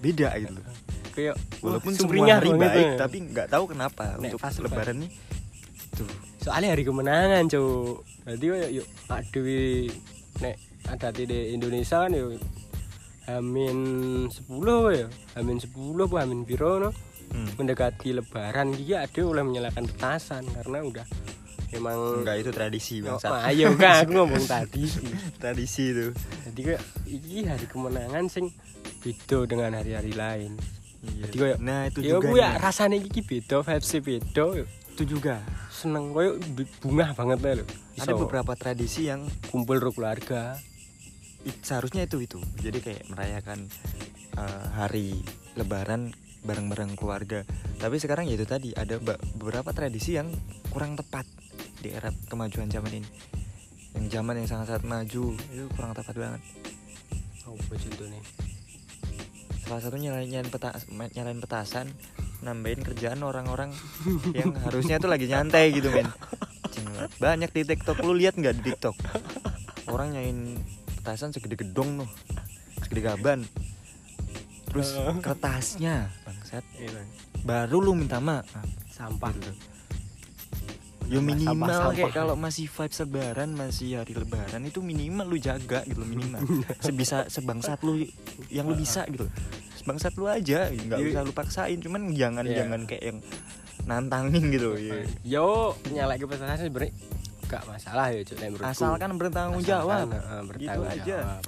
beda 0.00 0.32
gitu 0.40 0.56
loh. 0.56 0.64
Kayak 1.12 1.36
walaupun 1.60 1.92
semua 1.92 2.40
hari 2.40 2.50
baik 2.56 2.96
ya. 2.96 2.96
tapi 2.96 3.16
nggak 3.28 3.48
tahu 3.52 3.64
kenapa 3.68 4.16
Nek 4.16 4.32
untuk 4.32 4.40
pas 4.40 4.56
lebaran 4.56 5.04
nih. 5.04 5.10
tuh 5.92 6.08
soalnya 6.40 6.72
hari 6.72 6.88
kemenangan 6.88 7.44
cuk. 7.52 8.00
Jadi 8.24 8.44
yuk 8.48 8.70
yuk 8.80 8.86
aduh 9.12 9.92
nek 10.40 10.56
ada 11.00 11.22
di 11.24 11.54
Indonesia 11.54 12.06
kan 12.06 12.14
yuk 12.14 12.38
Hamin 13.24 13.78
10 14.28 14.52
ya 14.92 15.06
Hamin 15.34 15.58
10 15.58 15.72
apa 16.04 16.16
Hamin 16.22 16.44
biro 16.44 16.76
no? 16.78 16.90
Hmm. 17.34 17.50
mendekati 17.58 18.14
lebaran 18.14 18.76
dia 18.76 19.08
ada 19.08 19.22
oleh 19.24 19.42
menyalakan 19.42 19.90
petasan 19.90 20.44
karena 20.54 20.84
udah 20.86 21.06
emang 21.74 22.22
enggak 22.22 22.36
itu 22.46 22.50
tradisi 22.54 22.94
Oh, 23.02 23.18
bangsa 23.18 23.42
ayo 23.50 23.74
kan 23.74 24.06
aku 24.06 24.12
ngomong 24.14 24.44
tadi 24.54 24.86
tradisi 25.42 25.90
itu. 25.90 26.06
Jadi 26.46 26.60
kayak 26.62 26.82
ini 27.10 27.50
hari 27.50 27.66
kemenangan 27.66 28.24
sing 28.30 28.54
beda 29.02 29.50
dengan 29.50 29.74
hari-hari 29.74 30.14
lain. 30.14 30.54
Iya. 31.04 31.22
Jadi 31.28 31.36
kayak, 31.36 31.58
nah 31.60 31.80
itu 31.90 31.98
ya 32.00 32.10
juga 32.16 32.26
ya 32.32 32.50
rasanya 32.56 32.96
iki 33.02 33.20
beda 33.20 33.66
vibes 33.66 33.92
beda 34.00 34.44
itu 34.64 35.02
juga. 35.04 35.42
Seneng 35.74 36.14
koyo 36.14 36.38
bunga 36.78 37.12
banget 37.18 37.38
lah 37.42 37.52
lho. 37.60 37.66
Ada 37.98 38.14
beberapa 38.14 38.52
tradisi 38.54 39.10
yang 39.10 39.26
kumpul 39.50 39.82
keluarga 39.90 40.54
seharusnya 41.64 42.06
itu 42.06 42.22
itu. 42.24 42.38
Jadi 42.60 42.78
kayak 42.80 43.02
merayakan 43.12 43.68
uh, 44.36 44.66
hari 44.76 45.20
lebaran 45.58 46.12
bareng-bareng 46.44 46.94
keluarga. 46.94 47.42
Tapi 47.80 47.96
sekarang 47.96 48.28
ya 48.28 48.36
itu 48.36 48.44
tadi 48.44 48.76
ada 48.76 49.00
beberapa 49.00 49.72
tradisi 49.72 50.16
yang 50.16 50.28
kurang 50.68 50.94
tepat 50.94 51.24
di 51.80 51.92
era 51.92 52.12
kemajuan 52.28 52.68
zaman 52.68 53.00
ini. 53.00 53.08
Yang 53.96 54.06
zaman 54.20 54.34
yang 54.42 54.48
sangat-sangat 54.48 54.84
maju 54.84 55.24
itu 55.36 55.64
kurang 55.72 55.96
tepat 55.96 56.14
banget. 56.16 56.42
Oh 57.44 57.56
contohnya 57.56 58.20
salah 59.64 59.80
satunya 59.80 60.12
nyalain, 60.12 60.28
nyalain, 60.28 60.50
peta, 60.52 60.76
nyalain 61.16 61.40
petasan 61.40 61.88
nambahin 62.44 62.84
kerjaan 62.84 63.24
orang-orang 63.24 63.72
yang 64.38 64.52
harusnya 64.60 65.00
tuh 65.00 65.08
lagi 65.08 65.24
nyantai 65.24 65.72
gitu 65.72 65.88
men. 65.88 66.08
Banyak 67.16 67.50
di 67.56 67.64
tiktok. 67.64 68.04
Lu 68.04 68.12
lihat 68.12 68.36
nggak 68.36 68.60
di 68.60 68.62
tiktok? 68.68 68.92
Orang 69.88 70.12
nyalain 70.12 70.60
petasan 71.04 71.30
segede 71.30 71.60
gedong 71.60 72.00
tuh 72.00 72.08
segede 72.80 73.04
gaban. 73.04 73.44
Terus 74.64 74.96
kertasnya 75.26 76.08
bangsat. 76.24 76.64
Iya, 76.74 77.04
baru 77.44 77.78
lu 77.78 77.92
minta 77.92 78.16
maaf 78.18 78.48
sampah. 78.88 79.36
Gitu. 79.36 79.52
Ya 81.04 81.20
minimal 81.20 81.68
sampah, 81.68 81.92
kayak 81.92 82.16
kalau 82.16 82.32
masih 82.32 82.64
vibes 82.64 82.96
lebaran 82.98 83.52
masih 83.52 84.00
hari 84.00 84.16
lebaran 84.16 84.64
itu 84.64 84.80
minimal 84.80 85.28
lu 85.28 85.36
jaga 85.36 85.84
gitu 85.84 86.00
loh, 86.00 86.08
minimal. 86.08 86.40
Sebisa 86.80 87.28
sebangsat 87.28 87.84
lu 87.84 88.00
yang 88.48 88.64
lu 88.64 88.72
bisa 88.72 89.04
gitu 89.06 89.28
sebangsat 89.76 90.16
lu 90.16 90.24
aja 90.24 90.72
nggak 90.72 90.96
Iya. 90.96 91.12
usah 91.12 91.22
lu 91.28 91.36
paksain 91.36 91.76
cuman 91.76 92.08
jangan 92.16 92.48
Iya. 92.48 92.64
jangan 92.64 92.80
kayak 92.88 93.04
yang 93.04 93.18
nantangin 93.84 94.48
gitu 94.48 94.80
ya. 94.80 95.04
yo 95.20 95.76
nyala 95.92 96.16
ke 96.16 96.24
petasan 96.24 96.72
sebenarnya 96.72 96.96
gak 97.54 97.64
masalah 97.70 98.10
ya 98.10 98.20
cuk 98.26 98.38
asalkan 98.66 99.14
bertanggung 99.14 99.62
jawab 99.62 100.10
heeh, 100.10 100.40
bertanggung 100.42 100.90
Gitu 100.90 100.98
aja. 100.98 101.18
jawab 101.22 101.42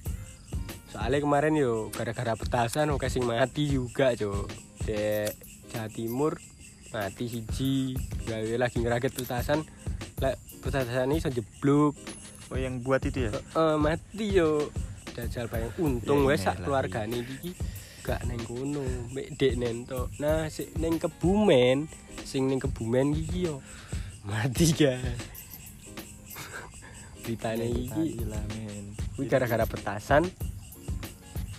soalnya 0.87 1.19
kemarin 1.21 1.53
yo 1.59 1.91
gara-gara 1.91 2.33
petasan 2.33 2.89
oke 2.89 3.11
sing 3.11 3.27
mati 3.27 3.69
juga 3.69 4.15
cuk. 4.15 4.49
Di 4.87 5.29
Jawa 5.69 5.91
Timur 5.93 6.39
mati 6.89 7.27
siji. 7.27 7.93
Gawe 8.25 8.55
lagi 8.57 8.81
ngerakit 8.81 9.13
petasan. 9.13 9.61
Lah 10.23 10.33
petasan 10.65 11.11
ini 11.11 11.21
iso 11.21 11.29
jeblok 11.29 11.93
oh 12.49 12.57
yang 12.57 12.81
buat 12.81 13.03
itu 13.05 13.29
ya? 13.29 13.35
Heeh, 13.35 13.77
mati 13.77 14.27
yo 14.31 14.71
dajal 15.13 15.51
bayang. 15.53 15.75
Untung 15.77 16.25
Ya, 16.25 16.29
wes 16.33 16.41
sak 16.41 16.57
iyalah, 16.57 16.65
keluargane 16.65 17.19
iki 17.21 17.51
gak 18.01 18.23
neng 18.25 18.41
kono. 18.47 18.87
Mek 19.13 19.37
dek 19.37 19.59
nento 19.59 20.09
nah 20.17 20.49
sing 20.49 20.71
neng 20.81 20.97
kebumen. 20.97 21.91
Sing 22.25 22.49
neng 22.49 22.63
kebumen 22.63 23.13
iki 23.13 23.53
yo 23.53 23.61
mati 24.25 24.71
kan 24.73 25.03
beritane 27.27 27.67
Ya, 27.67 27.75
itu 27.75 28.01
iki 28.15 28.25
men. 28.25 28.95
kuwi 29.19 29.27
gara-gara 29.27 29.67
petasan 29.67 30.31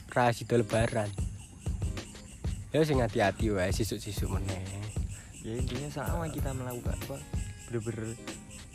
rasida 0.08 0.56
lebaran 0.56 1.12
ya 2.72 2.82
sing 2.82 3.04
hati-hati 3.04 3.52
wae 3.52 3.70
sisuk-sisuk 3.70 4.32
meneh 4.32 4.64
ya 5.44 5.54
intinya 5.54 5.92
sama 5.92 6.26
kita 6.28 6.56
melakukan 6.56 6.96
apa 6.98 7.18
bener-bener 7.68 8.16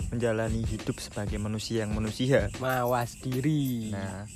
menjalani 0.09 0.61
hidup 0.63 1.01
sebagai 1.01 1.41
manusia 1.41 1.89
yang 1.89 1.97
manusia 1.97 2.53
mawas 2.61 3.17
diri 3.17 3.89
Nah, 3.89 4.29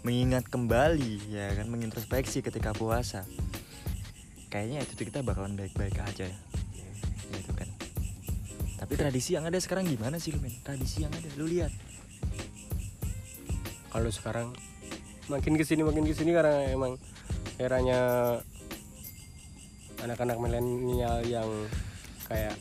mengingat 0.00 0.48
kembali 0.48 1.28
ya 1.28 1.52
kan 1.52 1.68
mengintrospeksi 1.68 2.40
ketika 2.40 2.72
puasa. 2.72 3.28
Kayaknya 4.48 4.80
itu 4.80 5.04
kita 5.04 5.20
bakalan 5.20 5.52
baik-baik 5.52 6.00
aja 6.00 6.24
ya. 6.24 6.38
Gitu 7.28 7.52
kan. 7.52 7.67
Tapi 8.88 8.96
tradisi 8.96 9.36
yang 9.36 9.44
ada 9.44 9.60
sekarang 9.60 9.84
gimana 9.84 10.16
sih 10.16 10.32
lu 10.32 10.40
men? 10.40 10.56
Tradisi 10.64 11.04
yang 11.04 11.12
ada 11.12 11.28
lu 11.36 11.44
lihat. 11.44 11.68
kalau 13.88 14.10
sekarang 14.12 14.48
makin 15.32 15.56
ke 15.56 15.64
sini 15.64 15.84
makin 15.84 16.04
ke 16.04 16.12
sini 16.12 16.36
karena 16.36 16.70
emang 16.72 17.00
eranya 17.56 18.00
anak-anak 20.04 20.38
milenial 20.38 21.24
yang 21.26 21.48
kayak 22.28 22.54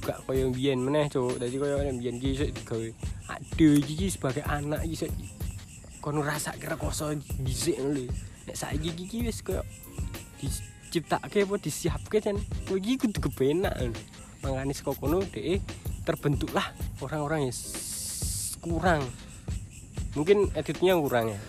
gak 0.00 0.20
koyo 0.24 0.48
biyen 0.52 0.80
meneh 0.80 1.10
cuk 1.10 1.36
dadi 1.36 1.56
koyo 1.58 1.80
biyen 1.80 2.16
ki 2.20 2.28
iso 2.36 2.46
digawe 2.48 2.88
aduh 3.36 3.74
iki 3.80 4.08
sebagai 4.08 4.44
anak 4.46 4.84
iso 4.86 5.08
kono 6.00 6.20
rasa 6.20 6.52
kira 6.56 6.76
koso 6.76 7.12
dhisik 7.40 7.80
lho 7.80 8.08
nek 8.48 8.56
saiki 8.56 8.92
iki 8.92 9.28
wis 9.28 9.40
koyo 9.40 9.64
diciptake 10.40 11.48
apa 11.48 11.54
disiapke 11.56 12.20
kan 12.20 12.36
kowe 12.68 12.76
iki 12.76 13.00
kudu 13.00 13.18
kepenak. 13.18 13.72
Makane 14.44 14.76
saka 14.76 14.92
kono 14.92 15.24
dhek 15.24 15.64
terbentuklah 16.04 16.68
orang-orang 17.00 17.48
yang 17.48 17.56
kurang 18.60 19.02
mungkin 20.12 20.52
editnya 20.52 20.94
kurang 21.00 21.32
ya 21.32 21.40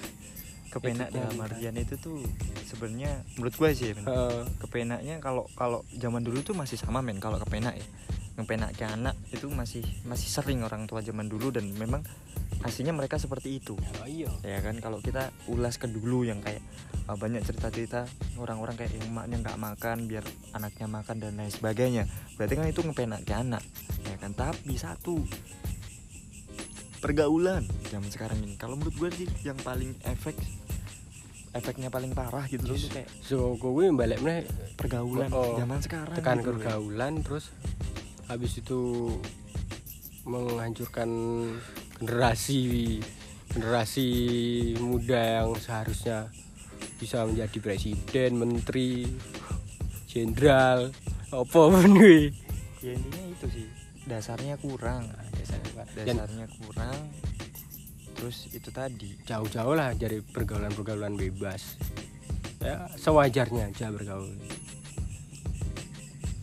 Kepenak 0.75 1.07
dalam 1.15 1.39
artian 1.39 1.71
itu 1.79 1.95
tuh 1.95 2.19
sebenarnya 2.67 3.23
menurut 3.39 3.55
gua 3.55 3.71
sih 3.71 3.95
ya, 3.95 3.95
men. 3.95 4.11
Heeh. 4.11 4.43
kepenaknya 4.59 5.15
kalau 5.23 5.47
kalau 5.55 5.87
zaman 5.95 6.19
dulu 6.19 6.43
tuh 6.43 6.51
masih 6.51 6.75
sama 6.75 6.99
men 6.99 7.23
kalau 7.23 7.39
kepenak 7.39 7.79
ya. 7.79 7.87
Ngepenak 8.35 8.75
ke 8.75 8.83
anak 8.83 9.15
itu 9.31 9.47
masih 9.47 9.83
masih 10.03 10.27
sering 10.27 10.59
orang 10.67 10.83
tua 10.91 10.99
zaman 10.99 11.31
dulu 11.31 11.55
dan 11.55 11.71
memang 11.79 12.03
aslinya 12.67 12.91
mereka 12.91 13.15
seperti 13.15 13.63
itu. 13.63 13.79
Oh 14.03 14.07
iya. 14.07 14.27
Ya 14.43 14.59
kan 14.59 14.75
kalau 14.83 14.99
kita 14.99 15.31
ulas 15.47 15.79
ke 15.79 15.87
dulu 15.87 16.27
yang 16.27 16.43
kayak 16.43 16.59
uh, 17.07 17.15
banyak 17.15 17.45
cerita-cerita 17.47 18.03
orang-orang 18.35 18.75
kayak 18.75 18.91
emaknya 19.07 19.39
nggak 19.39 19.59
makan 19.59 19.97
biar 20.11 20.25
anaknya 20.51 20.87
makan 20.91 21.15
dan 21.23 21.31
lain 21.39 21.51
sebagainya. 21.51 22.03
Berarti 22.35 22.53
kan 22.59 22.67
itu 22.67 22.81
ngepenak 22.83 23.21
ke 23.23 23.33
anak. 23.33 23.63
Ya 24.03 24.15
kan 24.19 24.35
tapi 24.35 24.75
satu 24.75 25.23
pergaulan 26.99 27.63
zaman 27.87 28.09
sekarang 28.11 28.43
ini. 28.43 28.59
Kalau 28.59 28.75
menurut 28.75 28.95
gue 28.99 29.09
sih 29.23 29.27
yang 29.47 29.55
paling 29.63 29.95
efek 30.03 30.35
efeknya 31.55 31.87
paling 31.87 32.11
parah 32.11 32.43
gitu 32.51 32.67
tuh 32.67 32.75
kayak 32.91 33.07
so 33.23 33.55
kowe 33.55 33.79
balik 33.95 34.19
pergaulan 34.75 35.31
Oh, 35.31 35.39
oh. 35.39 35.55
zaman 35.55 35.79
sekarang 35.79 36.15
tekan 36.19 36.43
gitu 36.43 36.51
pergaulan 36.51 37.23
terus 37.23 37.47
habis 38.25 38.57
itu 38.57 39.11
menghancurkan 40.25 41.09
generasi 42.01 42.97
generasi 43.53 44.07
muda 44.81 45.45
yang 45.45 45.55
seharusnya 45.55 46.27
bisa 46.99 47.23
menjadi 47.23 47.57
presiden, 47.61 48.39
menteri, 48.39 49.07
jenderal, 50.09 50.91
apa 51.31 51.59
pun 51.71 51.91
kuwi. 51.95 52.31
ya 52.83 52.91
intinya 52.95 53.23
itu 53.31 53.47
sih 53.51 53.67
dasarnya 54.05 54.55
kurang 54.61 55.09
Dan 55.95 56.19
dasarnya 56.19 56.47
kurang 56.61 56.97
terus 58.15 58.47
itu 58.55 58.71
tadi 58.71 59.11
jauh-jauh 59.27 59.75
lah 59.75 59.91
dari 59.91 60.23
pergaulan-pergaulan 60.23 61.19
bebas. 61.19 61.75
Ya, 62.63 62.87
sewajarnya 62.95 63.69
aja 63.75 63.91
bergaul. 63.91 64.31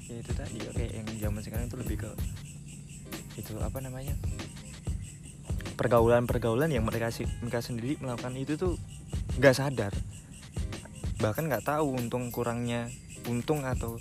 ya 0.07 0.17
itu 0.21 0.33
tadi 0.37 0.59
yang 0.61 0.77
zaman 1.23 1.39
sekarang 1.39 1.71
itu 1.71 1.79
lebih 1.79 1.97
ke 2.03 2.11
itu 3.39 3.55
apa 3.63 3.79
namanya 3.79 4.13
pergaulan-pergaulan 5.79 6.69
yang 6.69 6.85
mereka 6.85 7.09
mereka 7.41 7.65
sendiri 7.65 7.97
melakukan 8.03 8.35
itu 8.37 8.55
tuh 8.59 8.75
nggak 9.39 9.57
sadar. 9.57 9.93
Bahkan 11.19 11.49
nggak 11.49 11.65
tahu 11.65 11.97
untung 11.97 12.29
kurangnya 12.35 12.91
untung 13.31 13.63
atau 13.63 13.97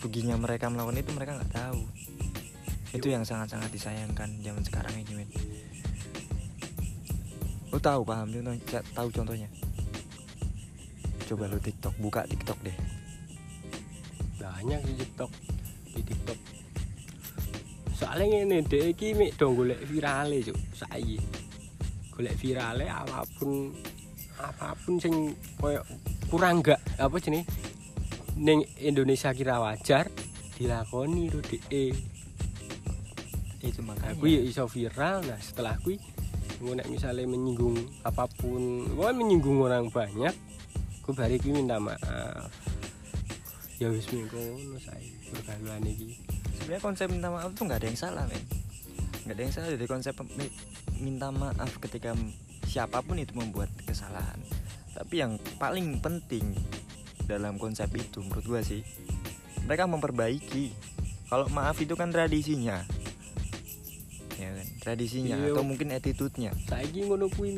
ruginya 0.00 0.38
mereka 0.38 0.70
melakukan 0.70 1.02
itu 1.02 1.10
mereka 1.12 1.38
nggak 1.38 1.52
tahu. 1.54 1.80
Itu 2.94 3.10
yang 3.10 3.26
sangat-sangat 3.26 3.70
disayangkan 3.74 4.42
zaman 4.42 4.62
sekarang 4.62 4.94
ini 4.94 5.22
men. 5.22 5.30
Lo 7.74 7.82
tahu 7.82 8.06
paham? 8.06 8.30
Ca- 8.70 8.86
tahu 8.94 9.08
contohnya? 9.10 9.50
Coba 11.26 11.50
lo 11.50 11.58
TikTok 11.58 11.94
buka 11.98 12.22
TikTok 12.26 12.58
deh. 12.62 12.76
Banyak 14.38 14.80
di 14.86 14.94
TikTok 15.02 15.30
TikTok. 16.04 16.38
Soalnya 17.94 18.44
ini 18.44 18.60
dek 18.64 18.96
iki 18.96 19.16
mek 19.16 19.36
dong 19.40 19.56
golek 19.56 19.80
virale 19.88 20.40
cuk 20.44 20.58
saiki. 20.74 21.18
Golek 22.14 22.36
virale 22.38 22.86
apa 22.86 23.26
pun 23.38 23.72
apa 24.38 24.74
pun 24.84 24.98
sing 24.98 25.34
koyo 25.58 25.80
kurang 26.28 26.60
gak 26.60 26.82
apa 26.98 27.16
jenis 27.22 27.46
ning 28.34 28.66
Indonesia 28.82 29.30
kira 29.30 29.62
wajar 29.62 30.10
dilakoni 30.58 31.30
lho 31.30 31.38
dek 31.42 31.62
itu 33.64 33.80
makanya. 33.80 34.12
Aku 34.12 34.28
ya 34.28 34.40
iso 34.44 34.68
viral. 34.68 35.24
Nah 35.24 35.40
setelah 35.40 35.78
kui 35.80 35.96
nek 36.64 36.88
misalnya 36.88 37.28
menyinggung 37.28 37.76
apa 38.08 38.24
pun 38.40 38.88
wah 38.96 39.12
menyinggung 39.12 39.60
orang 39.60 39.92
banyak 39.92 40.32
aku 41.04 41.12
bari 41.12 41.36
kui 41.36 41.52
minta 41.52 41.76
maaf 41.76 42.48
ya 43.84 43.92
wis 43.92 44.08
ngono 44.08 44.40
pergaulan 45.28 45.84
iki. 45.84 46.16
Sebenarnya 46.56 46.80
konsep 46.80 47.06
minta 47.12 47.28
maaf 47.28 47.52
tuh 47.52 47.68
nggak 47.68 47.84
ada 47.84 47.88
yang 47.92 48.00
salah 48.00 48.24
men. 48.24 48.40
Nggak 49.28 49.34
ada 49.36 49.42
yang 49.44 49.52
salah 49.52 49.68
dari 49.76 49.84
konsep 49.84 50.14
mi- 50.40 50.56
minta 51.04 51.28
maaf 51.28 51.68
ketika 51.84 52.16
siapa 52.64 53.04
pun 53.04 53.20
itu 53.20 53.36
membuat 53.36 53.68
kesalahan. 53.84 54.40
Tapi 54.96 55.20
yang 55.20 55.36
paling 55.60 56.00
penting 56.00 56.56
dalam 57.28 57.60
konsep 57.60 57.92
itu 57.92 58.24
menurut 58.24 58.44
gua 58.48 58.60
sih 58.64 58.80
mereka 59.68 59.84
memperbaiki. 59.84 60.72
Kalau 61.28 61.52
maaf 61.52 61.76
itu 61.76 61.92
kan 61.92 62.08
tradisinya. 62.08 62.80
Ya 64.40 64.48
kan? 64.48 64.66
Tradisinya 64.80 65.36
Iya. 65.36 65.52
atau 65.52 65.64
mungkin 65.64 65.92
attitude-nya. 65.92 66.56
Saiki 66.68 67.04
ngono 67.04 67.28
kuwi 67.28 67.52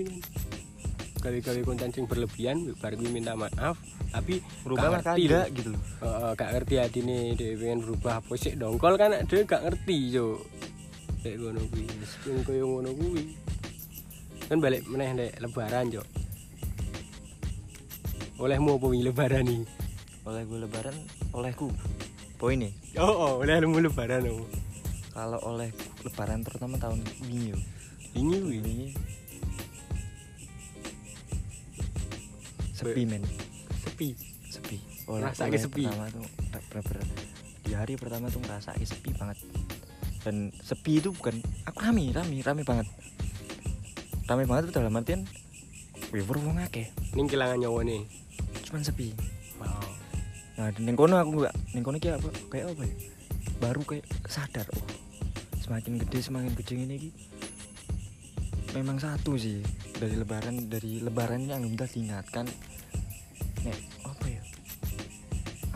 kali-kali 1.27 1.67
konten 1.67 1.91
sing 1.91 2.07
berlebihan 2.07 2.71
bar 2.79 2.95
kuwi 2.95 3.11
minta 3.11 3.35
maaf 3.35 3.75
tapi 4.15 4.39
berubah 4.62 4.95
lah 4.95 5.03
ngerti. 5.03 5.27
Kagak 5.27 5.49
lho. 5.51 5.57
gitu 5.59 5.69
loh. 5.75 5.83
Heeh, 6.07 6.31
gak 6.39 6.51
ngerti 6.55 6.75
atine 6.79 7.19
dhewe 7.35 7.55
pengen 7.59 7.79
berubah 7.83 8.23
apa 8.23 8.33
sih 8.39 8.55
dongkol 8.55 8.95
kan 8.95 9.11
dhewe 9.27 9.43
gak 9.43 9.62
ngerti 9.67 9.97
yo 10.15 10.39
kayak 11.27 11.43
ngono 11.43 11.61
kuwi 11.67 11.87
sing 12.07 12.37
koyo 12.47 12.65
ngono 12.71 12.91
kuwi. 12.95 13.25
Kan 14.47 14.62
balik 14.62 14.87
meneh 14.87 15.11
nek 15.19 15.33
lebaran 15.43 15.91
yo 15.91 16.07
olehmu 18.39 18.79
apa 18.79 18.87
lebaran 18.87 19.45
iki? 19.51 19.67
Oleh 20.31 20.43
gue 20.47 20.59
lebaran 20.62 20.97
olehku. 21.35 21.75
Poin 22.39 22.55
nih 22.55 22.71
oh, 23.03 23.11
oh 23.11 23.33
olehmu 23.43 23.83
lebaran 23.83 24.23
oh. 24.31 24.47
kalau 25.11 25.43
oleh 25.43 25.75
lebaran 26.07 26.47
terutama 26.47 26.79
tahun 26.79 27.03
ini 27.27 27.51
yo 27.51 27.59
kuwi? 28.15 28.62
Ini 28.62 28.95
sepi 32.92 33.03
men. 33.09 33.22
Sepi. 33.83 34.09
Sepi. 34.46 34.77
Ngerasake 35.07 35.59
sepi. 35.59 35.85
pertama 35.87 36.07
tuh 36.11 36.22
bener-bener 36.70 37.07
di 37.66 37.72
hari 37.75 37.94
pertama 37.99 38.27
tuh 38.31 38.40
ngerasa 38.42 38.75
sepi 38.79 39.11
banget. 39.14 39.38
Dan 40.22 40.51
sepi 40.62 40.99
itu 40.99 41.11
bukan 41.14 41.38
aku 41.66 41.79
rame 41.83 42.11
rame 42.14 42.37
rame 42.42 42.62
banget. 42.62 42.87
Rame 44.27 44.44
banget 44.46 44.70
tuh 44.70 44.83
dalam 44.83 44.94
artian 44.94 45.22
wiver 46.11 46.38
wong 46.42 46.62
akeh. 46.62 46.90
Ning 47.14 47.27
kelangan 47.27 47.59
nyawane 47.59 48.07
cuman 48.66 48.83
sepi. 48.83 49.14
Oh. 49.62 49.90
nah 50.59 50.75
di 50.75 50.83
neng 50.83 50.99
kono 50.99 51.16
aku 51.22 51.38
nggak 51.38 51.55
neng 51.77 51.85
kono 51.87 51.96
kayak 52.03 52.18
apa 52.18 52.29
kayak 52.51 52.66
apa 52.75 52.83
ya? 52.83 52.94
Baru 53.62 53.81
kayak 53.87 54.05
sadar 54.27 54.66
oh 54.75 55.07
semakin 55.66 55.99
gede 55.99 56.18
semakin 56.22 56.55
gede 56.55 56.75
ini 56.79 56.94
ki 56.94 57.11
memang 58.79 59.03
satu 59.03 59.35
sih 59.35 59.59
dari 59.99 60.14
lebaran 60.14 60.70
dari 60.70 61.03
lebaran 61.03 61.51
yang 61.51 61.66
minta 61.66 61.90
diingatkan 61.90 62.46
nek 63.66 63.79
apa 64.07 64.26
ya? 64.31 64.42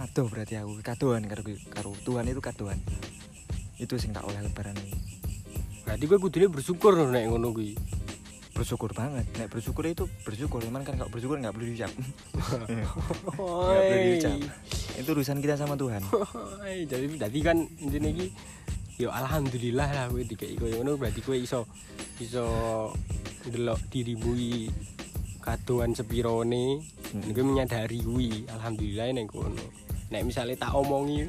Aduh 0.07 0.26
berarti 0.31 0.55
aku 0.57 0.79
kadoan 0.81 1.26
karo 1.26 1.42
karo 1.74 1.90
Tuhan 2.07 2.24
itu 2.31 2.40
kadoan 2.40 2.79
itu 3.81 3.94
sing 3.96 4.14
tak 4.14 4.24
oleh 4.29 4.38
lebaran 4.44 4.76
ini. 4.76 4.94
Berarti 5.83 6.05
gue 6.07 6.18
kudune 6.20 6.46
bersyukur 6.53 6.94
lho 6.94 7.11
nek 7.11 7.26
ngono 7.26 7.50
kuwi. 7.50 7.74
Bersyukur 8.55 8.92
banget. 8.92 9.26
Nek 9.40 9.48
bersyukur 9.48 9.88
itu 9.88 10.05
bersyukur 10.22 10.61
cuman 10.61 10.85
kan 10.85 10.94
kalau 11.00 11.11
bersyukur 11.11 11.40
nggak 11.40 11.50
perlu 11.57 11.66
diucap. 11.72 11.90
Nggak 12.68 12.87
Oi. 13.40 13.88
perlu 13.88 14.05
diucap. 14.05 14.37
Itu 15.00 15.09
urusan 15.16 15.40
kita 15.40 15.57
sama 15.57 15.74
Tuhan. 15.81 16.05
Jadi 16.92 17.07
jadi 17.16 17.38
kan 17.40 17.57
intinya 17.81 18.11
iki 18.12 18.29
yo 19.00 19.09
alhamdulillah 19.09 19.88
lah 19.88 20.05
kowe 20.12 20.20
dikeki 20.20 20.61
koyo 20.61 20.85
ngono 20.85 21.00
berarti 21.00 21.24
kowe 21.24 21.33
iso 21.33 21.64
iso 22.20 22.44
ndelok 23.48 23.81
dirimu 23.88 24.37
iki 25.40 25.48
kadoan 25.48 25.96
sepirone 25.96 26.85
Hmm. 27.11 27.33
kowe 27.35 27.42
menyadari 27.42 27.98
kuwi. 28.05 28.44
Alhamdulillah 28.46 29.11
nek 29.11 29.26
kono 29.33 29.64
nek 30.12 30.22
misalnya 30.22 30.55
tak 30.59 30.74
omongi 30.79 31.26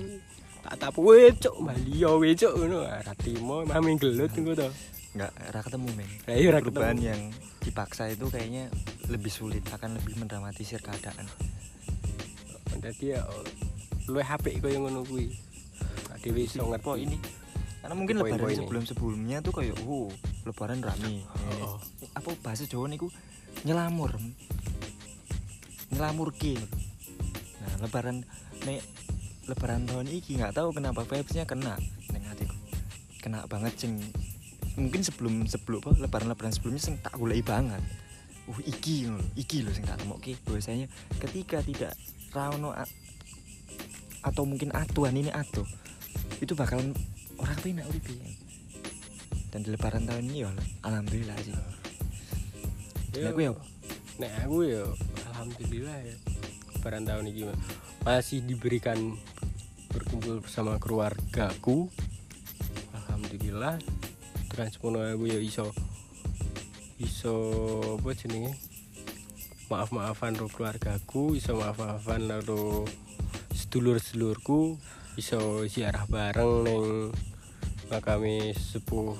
tak 0.61 0.77
tapu 0.77 1.01
we 1.01 1.33
cuk 1.41 1.57
malio 1.57 2.21
we 2.21 2.37
cuk 2.37 2.53
ngono 2.53 2.85
ora 2.85 3.13
timo 3.17 3.65
mami 3.65 3.97
gelut 3.97 4.29
engko 4.35 4.53
to. 4.53 4.69
Nggak 5.17 5.31
ora 5.49 5.59
ketemu 5.65 5.89
men. 5.97 6.09
Iya 6.29 6.47
ora 6.53 6.59
perubahan 6.61 6.97
ketemu. 7.01 7.09
yang 7.09 7.21
dipaksa 7.65 8.13
itu 8.13 8.25
kayaknya 8.29 8.69
lebih 9.09 9.31
sulit 9.33 9.65
akan 9.73 9.97
lebih 9.97 10.13
mendramatisir 10.21 10.83
keadaan. 10.85 11.25
Dadi 12.77 13.13
ya 13.17 13.25
luwih 14.05 14.27
apik 14.27 14.61
koyo 14.61 14.85
ngono 14.85 15.01
kuwi. 15.01 15.33
Dhewe 16.21 16.45
iso 16.45 16.61
ngerti. 16.61 17.09
Ini? 17.09 17.17
Karena 17.81 17.95
mungkin 17.97 18.21
lebaran 18.21 18.53
sebelum 18.53 18.83
sebelumnya 18.85 19.41
tuh 19.41 19.53
kayak 19.57 19.73
oh 19.89 20.13
lebaran 20.45 20.85
rame. 20.85 21.25
Oh. 21.65 21.81
apa 22.11 22.35
bahasa 22.43 22.67
Jawa 22.67 22.91
niku 22.91 23.07
nyelamur. 23.67 24.17
Nyelamur 25.93 26.29
ki. 26.33 26.57
Nah 27.61 27.73
lebaran 27.85 28.25
nek 28.65 28.81
lebaran 29.45 29.85
tahun 29.85 30.07
iki 30.09 30.37
nggak 30.37 30.55
tahu 30.57 30.73
kenapa 30.73 31.05
vibesnya 31.05 31.45
kena 31.45 31.77
neng 32.13 32.23
hatiku. 32.25 32.55
Kena 33.21 33.45
banget 33.45 33.77
sing 33.77 34.01
mungkin 34.79 35.03
sebelum 35.03 35.45
sebelum 35.45 35.83
lebaran 35.99 36.31
lebaran 36.31 36.53
sebelumnya 36.53 36.81
sing 36.81 36.95
tak 37.01 37.13
gulai 37.17 37.43
banget. 37.45 37.81
Uh 38.49 38.57
iki 38.65 39.05
ngono, 39.05 39.21
iki 39.37 39.61
loh 39.61 39.73
sing 39.73 39.85
tak 39.85 40.01
temokke. 40.01 40.33
Bahwasanya 40.47 40.89
ketika 41.21 41.61
tidak 41.61 41.93
rano 42.33 42.73
atau 44.21 44.43
mungkin 44.45 44.73
atuan 44.73 45.17
ini 45.17 45.29
atuh 45.29 45.65
itu 46.41 46.57
bakalan 46.57 46.93
orang 47.37 47.57
penak 47.61 47.85
uripe. 47.89 48.17
Dan 49.51 49.67
di 49.67 49.69
lebaran 49.75 50.07
tahun 50.07 50.31
ini 50.31 50.47
ya 50.47 50.49
alhamdulillah 50.87 51.37
sih 51.43 51.80
Nek 53.11 53.35
kowe 53.35 53.43
ya? 53.43 53.53
Nek 54.23 54.31
aku 54.47 54.57
ya 54.63 54.83
alhamdulillah 55.35 55.97
ya. 55.99 56.15
Lebaran 56.71 57.03
tahun 57.03 57.27
ini 57.27 57.43
masih 58.07 58.39
diberikan 58.47 59.19
berkumpul 59.91 60.39
bersama 60.39 60.79
keluargaku 60.79 61.91
alhamdulillah 62.95 63.75
tekan 64.47 64.71
semono 64.71 65.03
aku 65.03 65.27
ya 65.27 65.43
iso 65.43 65.75
iso 66.97 67.35
apa 67.99 68.15
jenenge 68.15 68.55
maaf-maafan 69.67 70.39
karo 70.39 70.47
keluargaku 70.47 71.35
iso 71.35 71.59
maaf-maafan 71.59 72.31
karo 72.31 72.87
sedulur-sedulurku 73.51 74.79
iso 75.19 75.67
ziarah 75.67 76.07
bareng 76.07 76.63
ning 76.63 76.87
makame 77.91 78.55
sepuh 78.55 79.19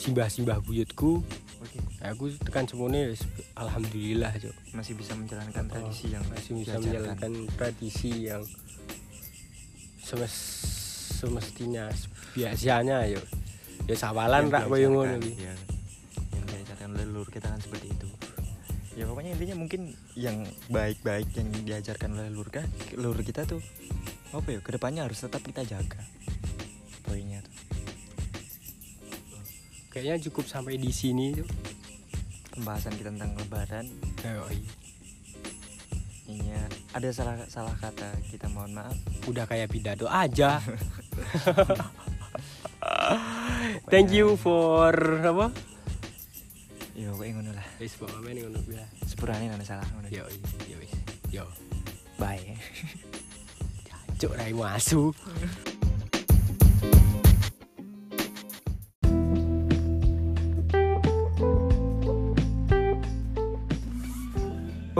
simbah-simbah 0.00 0.64
buyutku. 0.64 1.20
Aku 2.00 2.32
tekan 2.40 2.64
semuanya 2.64 3.12
alhamdulillah 3.54 4.32
cok 4.32 4.56
Masih 4.72 4.96
bisa 4.96 5.12
menjalankan 5.12 5.64
tradisi 5.68 6.06
yang 6.08 6.24
Oh, 6.24 6.32
masih 6.32 6.52
bisa 6.56 6.72
diajarkan. 6.72 6.80
menjalankan 6.80 7.32
tradisi 7.60 8.12
yang 8.24 8.42
semes 10.00 10.34
semestinya 11.20 11.92
biasanya 12.32 13.04
yo 13.04 13.20
ya 13.84 13.94
sawalan 13.94 14.48
rak 14.48 14.66
koyo 14.66 14.88
ngono 14.88 15.20
iki 15.20 15.44
iya. 15.44 15.52
Yang 16.32 16.44
diajarkan 16.48 16.88
oleh 16.96 17.04
leluhur 17.04 17.28
kita 17.28 17.46
kan 17.52 17.60
seperti 17.60 17.92
itu. 17.92 18.08
Ya 18.96 19.04
pokoknya 19.06 19.36
intinya 19.36 19.56
mungkin 19.60 19.92
yang 20.16 20.48
baik-baik 20.72 21.28
yang 21.36 21.52
diajarkan 21.52 22.16
oleh 22.16 22.32
leluhur 22.32 22.48
kita, 22.48 22.64
leluhur 22.96 23.20
kita 23.22 23.44
tuh 23.44 23.60
apa 24.30 24.48
ya 24.48 24.58
ke 24.62 24.70
depannya 24.72 25.02
harus 25.04 25.18
tetap 25.20 25.42
kita 25.42 25.66
jaga 25.66 25.98
poinnya 27.02 27.42
tuh 27.42 27.54
kayaknya 29.90 30.22
cukup 30.30 30.46
sampai 30.46 30.78
di 30.78 30.94
sini 30.94 31.34
tuh 31.34 31.46
pembahasan 32.54 32.94
kita 32.98 33.10
tentang 33.14 33.32
lebaran. 33.38 33.86
Ayo, 34.26 34.42
iya. 34.50 34.62
ini 36.30 36.50
ada 36.90 37.08
salah 37.14 37.36
salah 37.46 37.74
kata 37.78 38.10
kita 38.30 38.50
mohon 38.50 38.74
maaf. 38.74 38.94
Udah 39.26 39.46
kayak 39.46 39.70
pidato 39.70 40.10
aja. 40.10 40.58
Thank 43.92 44.10
you 44.10 44.34
for 44.38 44.94
apa? 45.22 45.54
Yo 46.94 47.16
kok 47.16 47.26
ngono 47.26 47.50
lah. 47.54 47.66
Wis 47.78 47.96
ini 47.96 48.40
ngono 48.44 48.58
ya. 48.68 48.86
Sepurane 49.06 49.48
ana 49.48 49.64
salah 49.64 49.86
ngono. 49.94 50.10
Yo 50.10 50.26
yo 50.68 50.76
wis. 50.76 50.92
Yo. 51.30 51.44
Bye. 52.20 52.58
Cuk 54.20 54.36
raimu 54.36 54.68
asu 54.68 55.16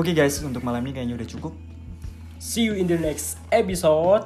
Oke 0.00 0.16
guys, 0.16 0.40
untuk 0.40 0.64
malam 0.64 0.80
ini 0.88 0.96
kayaknya 0.96 1.20
udah 1.20 1.28
cukup. 1.28 1.52
see 2.40 2.64
you 2.64 2.72
in 2.72 2.88
the 2.88 2.96
next 2.96 3.36
episode 3.52 4.24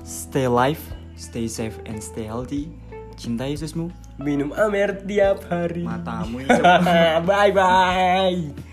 Stay 0.00 0.48
alive, 0.48 0.80
stay 1.12 1.44
safe 1.44 1.76
and 1.84 2.00
stay 2.00 2.24
healthy. 2.24 2.72
Cinta 3.20 3.44
Yesusmu. 3.44 3.92
minum 4.16 4.56
amer 4.56 4.96
tiap 5.04 5.44
hari 5.44 5.84
Matamu 5.84 6.40
bye 7.28 7.52
bye 7.52 8.68